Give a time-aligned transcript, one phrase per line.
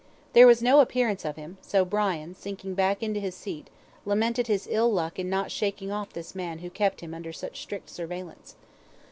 [0.33, 3.69] There was no appearance of him, so Brian, sinking back into his seat,
[4.03, 7.61] lamented his ill luck in not shaking off this man who kept him under such
[7.61, 8.55] strict surveillance.